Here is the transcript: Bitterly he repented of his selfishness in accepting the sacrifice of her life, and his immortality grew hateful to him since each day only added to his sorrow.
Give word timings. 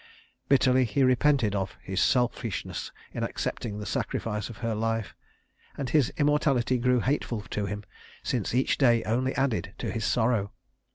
Bitterly 0.49 0.85
he 0.85 1.03
repented 1.03 1.53
of 1.53 1.77
his 1.79 2.01
selfishness 2.01 2.91
in 3.13 3.21
accepting 3.21 3.77
the 3.77 3.85
sacrifice 3.85 4.49
of 4.49 4.57
her 4.65 4.73
life, 4.73 5.13
and 5.77 5.91
his 5.91 6.11
immortality 6.17 6.79
grew 6.79 7.01
hateful 7.01 7.41
to 7.51 7.67
him 7.67 7.83
since 8.23 8.55
each 8.55 8.79
day 8.79 9.03
only 9.03 9.35
added 9.35 9.75
to 9.77 9.91
his 9.91 10.03
sorrow. 10.03 10.53